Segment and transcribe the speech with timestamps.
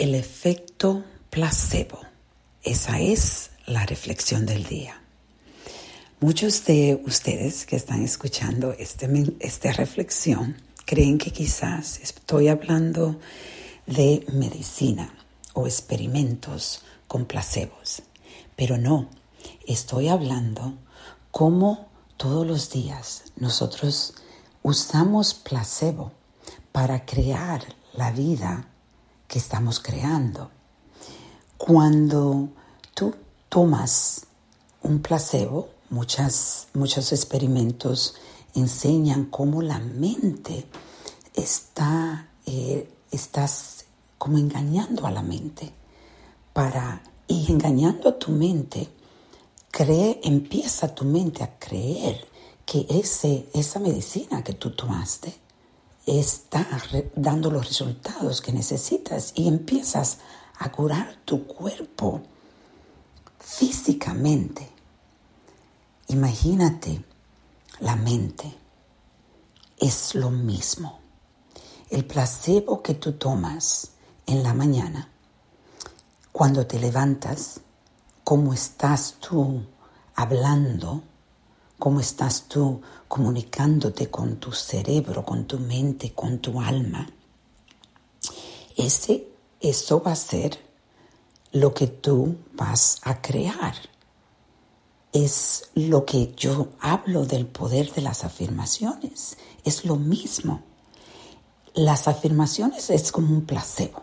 [0.00, 1.98] El efecto placebo.
[2.62, 4.98] Esa es la reflexión del día.
[6.20, 9.06] Muchos de ustedes que están escuchando este,
[9.40, 13.20] esta reflexión creen que quizás estoy hablando
[13.84, 15.12] de medicina
[15.52, 18.02] o experimentos con placebos,
[18.56, 19.10] pero no,
[19.66, 20.78] estoy hablando
[21.30, 24.14] cómo todos los días nosotros
[24.62, 26.12] usamos placebo
[26.72, 27.62] para crear
[27.92, 28.66] la vida
[29.30, 30.50] que estamos creando.
[31.56, 32.48] Cuando
[32.94, 33.14] tú
[33.48, 34.26] tomas
[34.82, 38.16] un placebo, muchas, muchos experimentos
[38.56, 40.66] enseñan cómo la mente
[41.32, 43.84] está, eh, estás
[44.18, 45.72] como engañando a la mente
[46.52, 48.88] para, y engañando a tu mente,
[49.70, 52.26] cree, empieza tu mente a creer
[52.66, 55.32] que ese, esa medicina que tú tomaste
[56.18, 56.66] está
[57.14, 60.18] dando los resultados que necesitas y empiezas
[60.58, 62.22] a curar tu cuerpo
[63.38, 64.68] físicamente.
[66.08, 67.04] Imagínate
[67.80, 68.56] la mente.
[69.78, 70.98] Es lo mismo.
[71.88, 73.92] El placebo que tú tomas
[74.26, 75.08] en la mañana,
[76.32, 77.60] cuando te levantas,
[78.22, 79.62] cómo estás tú
[80.14, 81.02] hablando,
[81.80, 87.08] cómo estás tú comunicándote con tu cerebro, con tu mente, con tu alma.
[88.76, 89.26] Ese,
[89.60, 90.60] eso va a ser
[91.50, 93.74] lo que tú vas a crear.
[95.12, 99.36] Es lo que yo hablo del poder de las afirmaciones.
[99.64, 100.62] Es lo mismo.
[101.74, 104.02] Las afirmaciones es como un placebo.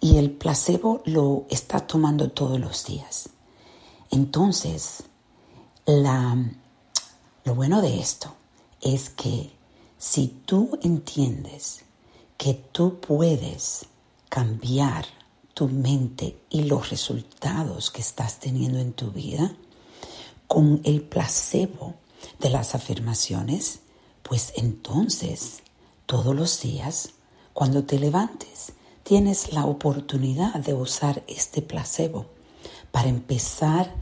[0.00, 3.30] Y el placebo lo está tomando todos los días.
[4.10, 5.02] Entonces,
[5.84, 6.36] la,
[7.44, 8.34] lo bueno de esto
[8.80, 9.50] es que
[9.98, 11.80] si tú entiendes
[12.36, 13.86] que tú puedes
[14.28, 15.06] cambiar
[15.54, 19.56] tu mente y los resultados que estás teniendo en tu vida
[20.46, 21.94] con el placebo
[22.38, 23.80] de las afirmaciones,
[24.22, 25.62] pues entonces
[26.06, 27.10] todos los días,
[27.52, 32.26] cuando te levantes, tienes la oportunidad de usar este placebo
[32.92, 33.94] para empezar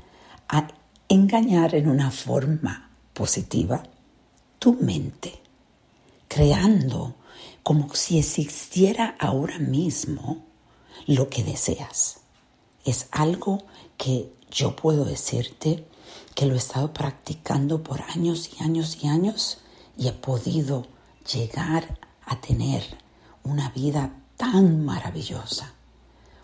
[0.49, 0.69] a
[1.09, 3.83] engañar en una forma positiva
[4.59, 5.41] tu mente,
[6.29, 7.15] creando
[7.63, 10.45] como si existiera ahora mismo
[11.07, 12.19] lo que deseas.
[12.85, 13.65] Es algo
[13.97, 15.87] que yo puedo decirte
[16.35, 19.59] que lo he estado practicando por años y años y años
[19.97, 20.87] y he podido
[21.33, 22.83] llegar a tener
[23.43, 25.73] una vida tan maravillosa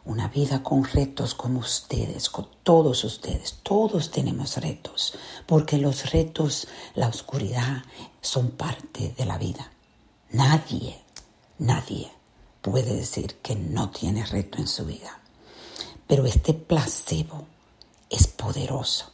[0.05, 3.61] una vida con retos como ustedes, con todos ustedes.
[3.63, 5.15] Todos tenemos retos,
[5.47, 7.85] porque los retos, la oscuridad,
[8.21, 9.71] son parte de la vida.
[10.31, 11.01] Nadie,
[11.59, 12.11] nadie
[12.61, 15.21] puede decir que no tiene reto en su vida.
[16.07, 17.47] Pero este placebo
[18.11, 19.11] es poderoso.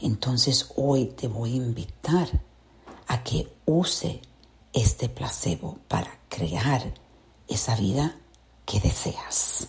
[0.00, 2.28] Entonces hoy te voy a invitar
[3.06, 4.20] a que use
[4.72, 6.94] este placebo para crear
[7.48, 8.16] esa vida
[8.64, 9.68] que deseas.